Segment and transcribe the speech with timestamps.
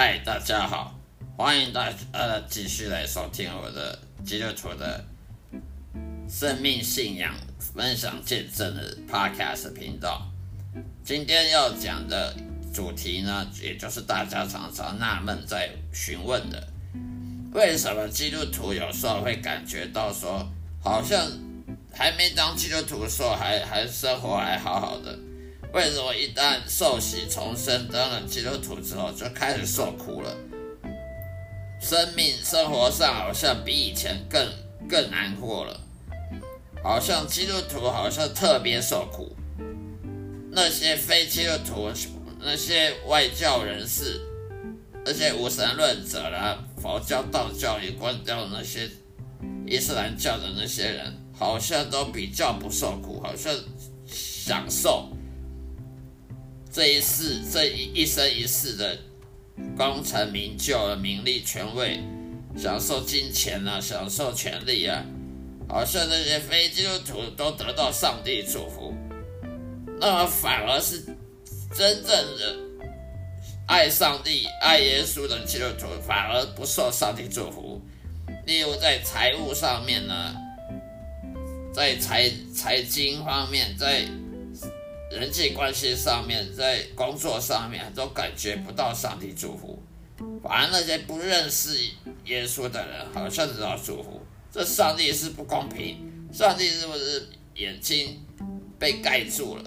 [0.00, 0.96] 嗨，大家好，
[1.36, 5.04] 欢迎大呃继续来收听我的基督徒的
[6.28, 10.30] 生命信仰分享见证的 Podcast 频道。
[11.02, 12.32] 今天要讲的
[12.72, 16.68] 主题呢，也就是大家常常纳闷在询问的，
[17.52, 20.48] 为什么基督徒有时候会感觉到说，
[20.80, 21.26] 好像
[21.92, 25.18] 还没当基督徒的时候还还生活还好好的。
[25.72, 30.34] 为什么一旦受洗重生当了基督徒之后就开始受苦了？
[31.80, 34.48] 生命生活上好像比以前更
[34.88, 35.80] 更难过了，
[36.82, 39.36] 好像基督徒好像特别受苦。
[40.50, 41.92] 那些非基督徒、
[42.40, 44.20] 那些外教人士、
[45.04, 48.88] 那些无神论者啦、佛教、道教也关掉那些
[49.66, 53.54] 伊斯兰教的那些人，好像都比较不受苦，好像
[54.06, 55.10] 享受。
[56.78, 58.96] 这一世，这一一生一世的
[59.76, 61.98] 功成名就、名利权位、
[62.56, 65.04] 享受金钱啊，享受权利啊，
[65.68, 68.94] 好像那些非基督徒都得到上帝祝福，
[69.98, 71.00] 那么反而是
[71.74, 72.56] 真正的
[73.66, 77.82] 爱上帝、爱耶稣的基督徒，反而不受上帝祝福。
[78.46, 80.32] 例如在财务上面呢，
[81.74, 84.06] 在财财经方面，在
[85.10, 89.82] 人际关系上面，在工作上面都感觉不到上帝祝福，
[90.42, 91.78] 反而那些不认识
[92.26, 94.20] 耶稣的人好像得到祝福。
[94.52, 98.20] 这上帝是不公平，上帝是不是眼睛
[98.78, 99.64] 被盖住了？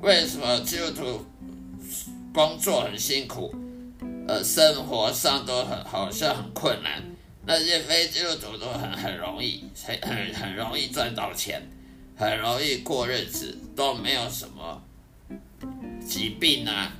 [0.00, 1.26] 为什么基督徒
[2.32, 3.54] 工作很辛苦，
[4.28, 7.02] 呃，生活上都很好像很困难，
[7.46, 11.62] 那些非基督徒都很很容易，很很很容易赚到钱。
[12.18, 14.82] 很容易过日子，都没有什么
[16.04, 16.92] 疾病啊，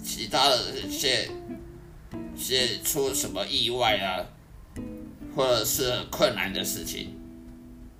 [0.00, 1.28] 其他的一些
[2.36, 4.24] 些出什么意外啊，
[5.34, 7.16] 或者是很困难的事情，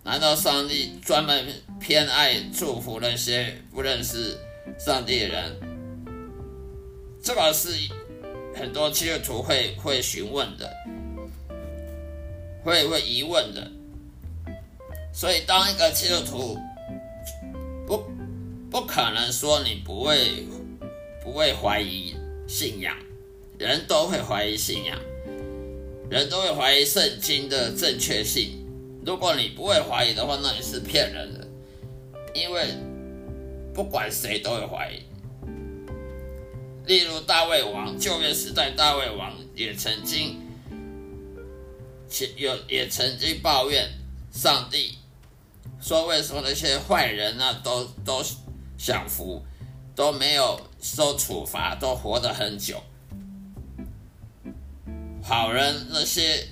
[0.04, 1.44] 难道上帝专门
[1.80, 4.38] 偏爱祝福那些不认识
[4.78, 5.60] 上帝的人？
[7.20, 7.68] 这个是
[8.54, 10.72] 很多基督徒会会询问的，
[12.62, 13.68] 会会疑问的。
[15.12, 16.58] 所以，当一个基督徒
[17.86, 18.02] 不
[18.70, 20.46] 不可能说你不会
[21.22, 22.16] 不会怀疑
[22.48, 22.96] 信仰，
[23.58, 24.98] 人都会怀疑信仰，
[26.08, 28.58] 人都会怀疑圣经的正确性。
[29.04, 31.46] 如果你不会怀疑的话，那你是骗人的，
[32.34, 32.68] 因为
[33.74, 35.02] 不管谁都会怀疑。
[36.86, 40.40] 例如大卫王，旧约时代大卫王也曾经，
[42.36, 43.88] 有也曾经抱怨
[44.32, 44.96] 上帝。
[45.82, 48.24] 说为什么那些坏人呢，都都
[48.78, 49.42] 享福，
[49.96, 52.80] 都没有受处罚，都活得很久。
[55.20, 56.46] 好人那些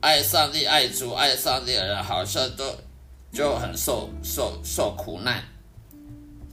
[0.00, 2.76] 爱上帝、爱主、爱上帝的人，好像都
[3.32, 5.42] 就很受受受苦难。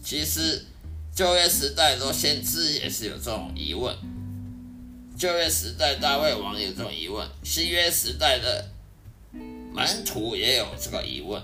[0.02, 0.66] 其实
[1.14, 3.94] 旧约时代的先知也是有这种疑问，
[5.18, 8.70] 旧约时代大卫王有这种疑问，新约时代的
[9.74, 11.42] 门徒也有这个疑问。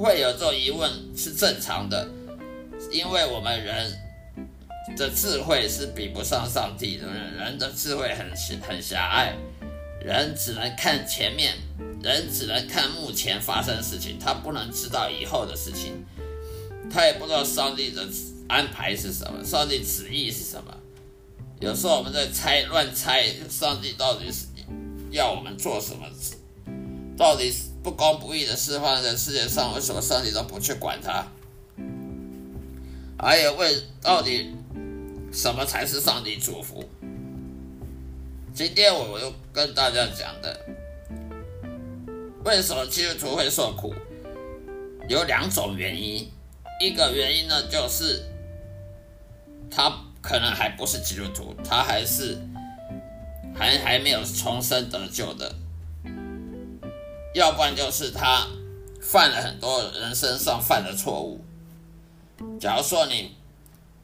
[0.00, 2.08] 会有这种疑问是正常的，
[2.90, 3.92] 因为我们人
[4.96, 8.26] 的智慧是比不上上帝的，人的智慧很
[8.62, 9.36] 很狭隘，
[10.02, 11.54] 人只能看前面，
[12.02, 16.02] 人只能看目前发生的事情，他不能知道以后的事情，
[16.90, 18.02] 他也不知道上帝的
[18.48, 20.74] 安排是什么，上帝旨意是什么。
[21.60, 24.46] 有时候我们在猜乱猜，上帝到底是
[25.10, 26.06] 要我们做什么，
[27.18, 27.69] 到底是。
[27.82, 31.26] 不公不义的事放在世界上，为什么上帝都不去管他？
[33.18, 34.54] 还有为到底
[35.32, 36.84] 什么才是上帝祝福？
[38.52, 40.60] 今天我我又跟大家讲的，
[42.44, 43.94] 为什么基督徒会受苦？
[45.08, 46.30] 有两种原因，
[46.80, 48.22] 一个原因呢就是
[49.70, 49.90] 他
[50.20, 52.38] 可能还不是基督徒，他还是
[53.54, 55.54] 还还没有重生得救的。
[57.34, 58.46] 要不然就是他
[59.00, 61.40] 犯了很多人身上犯的错误。
[62.58, 63.36] 假如说你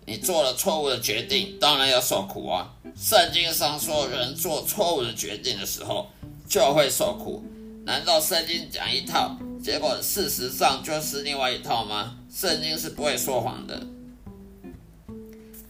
[0.05, 2.73] 你做了错误的决定，当然要受苦啊。
[2.96, 6.08] 圣经上说，人做错误的决定的时候
[6.49, 7.44] 就会受苦。
[7.84, 12.17] 难道圣经讲一套，结果事实上就是另外一套吗？
[12.32, 13.87] 圣经是不会说谎的。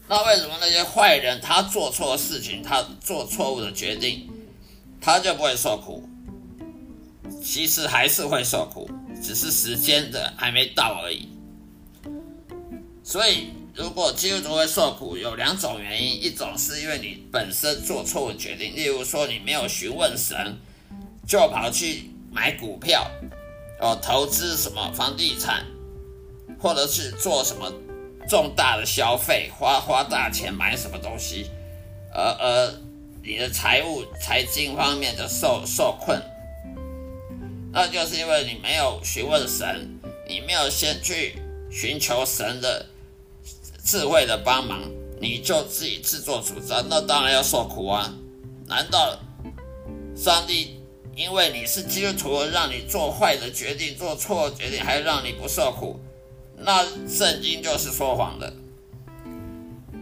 [0.08, 4.28] 那为什么那些坏人他做错事情，他做错误的决定，
[5.00, 6.08] 他就不会受苦？
[7.42, 8.88] 其实还是会受苦，
[9.22, 11.28] 只是时间的还没到而已。
[13.02, 20.58] 所以，如果基督徒会受苦，有两种原因：一种是因为你本身做错误决定，例如说你没有询问神，
[21.26, 23.08] 就跑去买股票，
[23.80, 25.64] 哦，投资什么房地产，
[26.58, 27.72] 或者是做什么
[28.28, 31.48] 重大的消费，花花大钱买什么东西，
[32.12, 32.74] 而而
[33.22, 36.20] 你的财务财经方面的受受困。
[37.76, 41.34] 那就是因为你没有询问神，你没有先去
[41.70, 42.86] 寻求神的
[43.84, 44.80] 智慧的帮忙，
[45.20, 48.14] 你就自己自作主张，那当然要受苦啊！
[48.66, 49.18] 难道
[50.16, 50.80] 上帝
[51.14, 56.00] 因为你是基督徒，让你做坏的决定、做错决定，还让你不受苦？
[56.56, 58.50] 那圣经就是说谎的。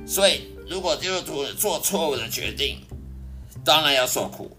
[0.06, 2.80] 所以，如果基督徒做错误的决定，
[3.64, 4.56] 当然要受苦，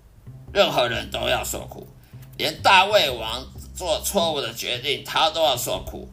[0.52, 1.88] 任何人都要受苦。
[2.38, 6.10] 连大卫王做错误的决定，他都要受苦。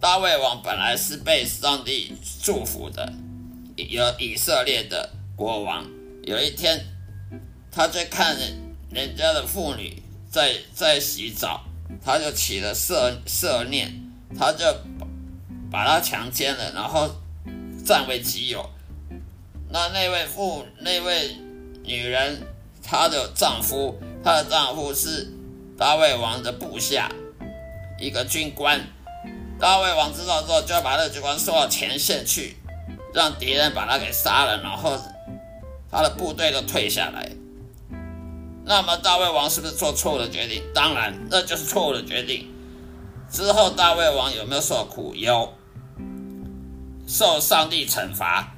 [0.00, 3.12] 大卫王本来是被上帝祝福的，
[3.76, 5.84] 有以色列的国王。
[6.22, 6.86] 有一天，
[7.70, 8.36] 他在看
[8.90, 11.64] 人家的妇女在在洗澡，
[12.04, 13.92] 他就起了色色念，
[14.38, 14.64] 他就
[15.70, 17.10] 把她强奸了，然后
[17.84, 18.70] 占为己有。
[19.70, 21.36] 那那位妇那位
[21.82, 22.42] 女人，
[22.82, 23.98] 她的丈夫。
[24.28, 25.26] 她的丈夫是
[25.78, 27.10] 大卫王的部下，
[27.98, 28.78] 一个军官。
[29.58, 32.58] 大卫王知道之后，就要把那个军官送到前线去，
[33.14, 34.98] 让敌人把他给杀了，然后
[35.90, 37.32] 他的部队都退下来。
[38.66, 40.62] 那么大卫王是不是做错误的决定？
[40.74, 42.52] 当然，那就是错误的决定。
[43.30, 45.14] 之后大卫王有没有受苦？
[45.14, 45.54] 有，
[47.06, 48.54] 受上帝惩罚，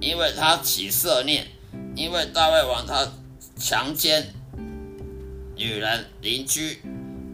[0.00, 1.46] 因为他起色念，
[1.94, 3.06] 因为大卫王他
[3.56, 4.34] 强奸。
[5.58, 6.80] 女人邻居，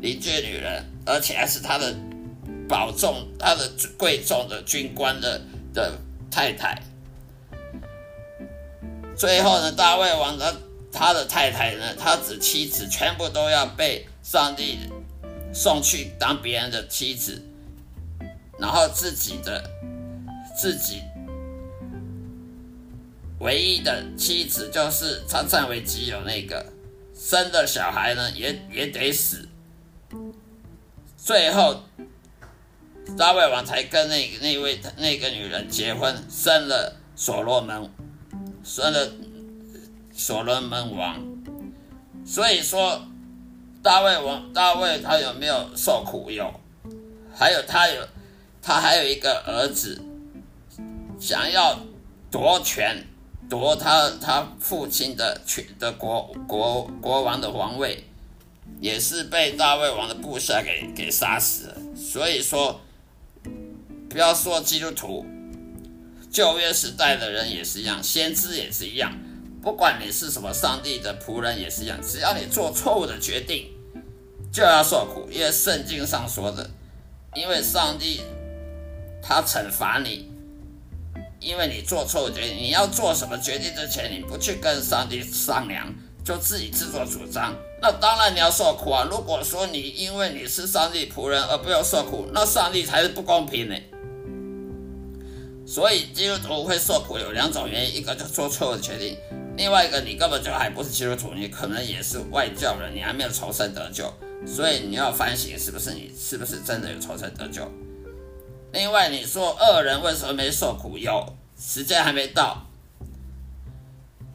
[0.00, 1.94] 邻居女人，而且还是他的
[2.66, 5.38] 保重、他的贵重的军官的
[5.74, 5.98] 的
[6.30, 6.82] 太太。
[9.14, 10.54] 最后呢，大卫王他
[10.90, 14.78] 他的太太呢，他子妻子全部都要被上帝
[15.52, 17.42] 送去当别人的妻子，
[18.58, 19.70] 然后自己的
[20.56, 21.02] 自己
[23.40, 26.73] 唯一的妻子就是常常为己有那个。
[27.14, 29.48] 生的小孩呢，也也得死。
[31.16, 31.82] 最后，
[33.16, 37.90] 大卫王才跟那那位那个女人结婚，生了所罗门，
[38.62, 39.12] 生了
[40.12, 41.24] 所罗门王。
[42.26, 43.06] 所以说，
[43.82, 46.30] 大卫王大卫他有没有受苦？
[46.30, 46.60] 有，
[47.34, 48.06] 还有他有
[48.60, 50.02] 他还有一个儿子，
[51.18, 51.78] 想要
[52.30, 53.06] 夺权。
[53.48, 58.04] 夺他他父亲的权的国国国王的皇位，
[58.80, 61.76] 也是被大卫王的部下给给杀死了。
[61.94, 62.80] 所以说，
[64.08, 65.24] 不要说基督徒，
[66.30, 69.16] 旧约时代的人也是一样，先知也是一样，
[69.62, 73.70] 不管你是什么上帝的仆人也是一样，只要你做错误的决定，
[74.52, 75.28] 就要受苦。
[75.30, 76.70] 因为圣经上说的，
[77.34, 78.22] 因为上帝
[79.22, 80.30] 他惩罚你，
[81.40, 82.56] 因为你做错决定。
[82.56, 85.92] 你要做什么决定之前，你不去跟上帝商量，
[86.24, 89.06] 就自己自作主张，那当然你要受苦啊。
[89.10, 93.76] 如果说你因为你是上帝仆人而不要受苦，那上帝才是不公平的。
[95.66, 99.16] 所以基督徒会受苦有两种原因，一个就做错误的决定。
[99.56, 104.12] 另外一个，你根本就还不是基督徒，你可能也是外教人，你还没有重生得救，
[104.46, 107.62] 所以你要反省，是不是你是不是真的有重生得救？
[108.74, 110.98] 另外，你说恶人为什么没受苦？
[110.98, 112.66] 有时间还没到，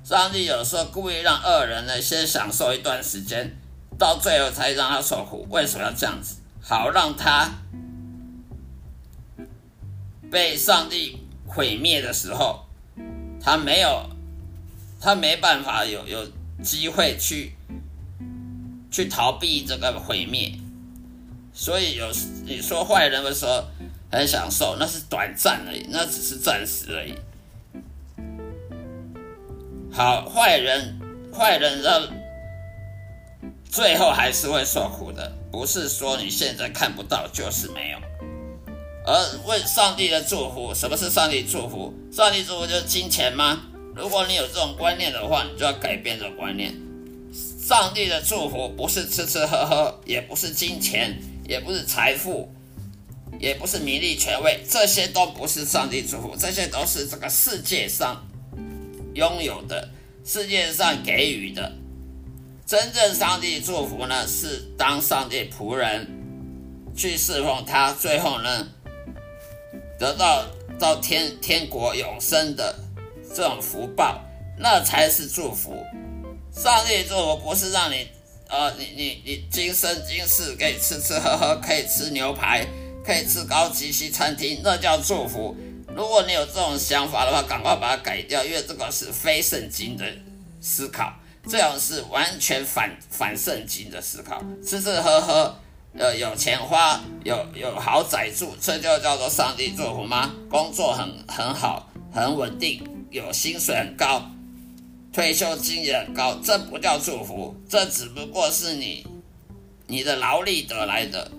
[0.02, 3.58] 上帝有时候故意让恶人呢先享受一段时间，
[3.98, 5.46] 到最后才让他受苦。
[5.50, 6.38] 为什么要这样子？
[6.62, 7.52] 好让他
[10.32, 12.66] 被上帝毁灭的时候，
[13.44, 14.10] 他没有。
[15.02, 16.30] 他没办法有有
[16.62, 17.54] 机会去
[18.92, 20.52] 去逃避这个毁灭，
[21.54, 22.12] 所以有
[22.44, 23.64] 你说坏人的时候
[24.12, 27.14] 很享受，那是短暂而已，那只是暂时而已。
[29.92, 31.00] 好，坏人
[31.34, 32.02] 坏人到
[33.70, 38.00] 最后还是会受苦的，不是说你现在看不到就是没有。
[39.06, 41.94] 而为上帝的祝福，什么是上帝祝福？
[42.12, 43.60] 上帝祝福就是金钱吗？
[43.96, 46.74] 如果你有这种观念的话，你就要改变这种观念。
[47.32, 51.16] 上帝的祝福不是吃吃喝喝，也不是金钱，
[51.48, 52.52] 也不是财富，
[53.38, 58.26] 也不是名利权位，这些都不是上帝祝福，这些都是这个世界上
[59.14, 59.90] 拥有的，
[60.26, 61.72] 世界上给予的。
[62.66, 66.08] 真正上帝祝福呢，是当上帝仆人
[66.96, 68.68] 去侍奉他，最后呢
[70.00, 70.46] 得到
[70.80, 72.74] 到天天国永生的。
[73.32, 74.20] 这种福报，
[74.58, 75.86] 那才是祝福。
[76.52, 78.08] 上帝祝福不是让你，
[78.48, 82.66] 呃，你你你今生今世可以吃吃喝喝，可以吃牛排，
[83.06, 85.56] 可以吃高级西餐厅，那叫祝福。
[85.96, 90.06] 如果你有这种想法的话，赶快把它改掉，因为这个是非圣经的
[90.62, 91.14] 思考，
[91.48, 94.44] 这样是完全反反圣经的思考。
[94.66, 95.56] 吃吃喝喝，
[95.98, 100.32] 呃，有钱花，有有豪宅住，这就叫做上帝祝福吗？
[100.50, 102.84] 工作很很好，很稳定。
[103.10, 104.30] 有薪水很高，
[105.12, 109.04] 退休金也很高，这不叫祝福，这只不过是你
[109.88, 111.32] 你的劳力得来的。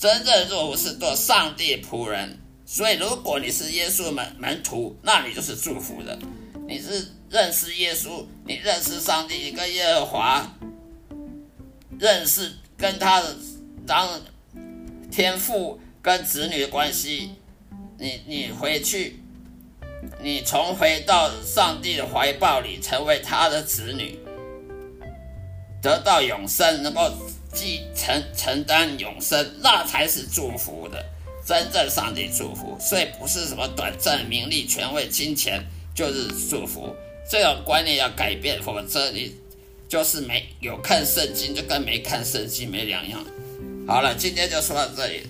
[0.00, 6.18] 真正祝福是做上帝仆人，所以如果你是耶稣门门徒，那你就是祝福的。
[6.66, 10.56] 你是认识耶稣，你认识上帝，你跟耶和华
[11.98, 13.36] 认识，跟他的
[13.86, 14.08] 当
[15.10, 17.32] 天父跟子女的关系，
[17.98, 19.22] 你你回去。
[20.22, 24.18] 你重回到上帝的怀抱里，成为他的子女，
[25.82, 27.12] 得到永生，能够
[27.52, 31.04] 继承承担永生，那才是祝福的
[31.44, 32.76] 真正上帝祝福。
[32.80, 35.64] 所以不是什么短暂名利、权位、金钱
[35.94, 36.94] 就是祝福，
[37.28, 39.34] 这种观念要改变，否则你
[39.88, 43.24] 就是没有看圣经，就跟没看圣经没两样。
[43.86, 45.26] 好了，今天就说到这里，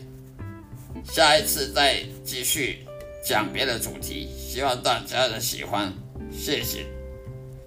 [1.13, 2.87] 下一次再继续。
[3.23, 5.93] 讲别的主题，希望大家的喜欢，
[6.33, 6.87] 谢谢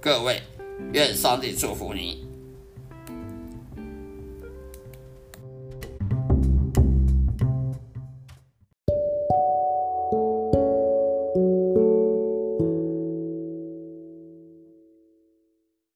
[0.01, 0.41] 各位，
[0.93, 2.23] 愿上帝祝福你。